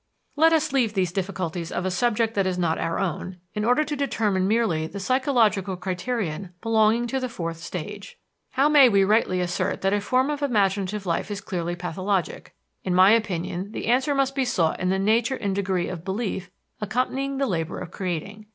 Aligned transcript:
Let 0.35 0.51
us 0.51 0.73
leave 0.73 0.95
these 0.95 1.11
difficulties 1.11 1.71
of 1.71 1.85
a 1.85 1.91
subject 1.91 2.33
that 2.33 2.47
is 2.47 2.57
not 2.57 2.79
our 2.79 2.97
own, 2.97 3.37
in 3.53 3.63
order 3.63 3.83
to 3.83 3.95
determine 3.95 4.47
merely 4.47 4.87
the 4.87 4.99
psychological 4.99 5.75
criterion 5.77 6.55
belonging 6.59 7.05
to 7.05 7.19
the 7.19 7.29
fourth 7.29 7.57
stage. 7.57 8.17
How 8.53 8.67
may 8.67 8.89
we 8.89 9.03
rightly 9.03 9.41
assert 9.41 9.81
that 9.81 9.93
a 9.93 10.01
form 10.01 10.31
of 10.31 10.41
imaginative 10.41 11.05
life 11.05 11.29
is 11.29 11.39
clearly 11.39 11.75
pathologic? 11.75 12.55
In 12.83 12.95
my 12.95 13.11
opinion, 13.11 13.73
the 13.73 13.85
answer 13.85 14.15
must 14.15 14.33
be 14.33 14.43
sought 14.43 14.79
in 14.79 14.89
the 14.89 14.97
nature 14.97 15.35
and 15.35 15.53
degree 15.53 15.87
of 15.87 16.03
belief 16.03 16.49
accompanying 16.81 17.37
the 17.37 17.45
labor 17.45 17.77
of 17.77 17.91
creating. 17.91 18.47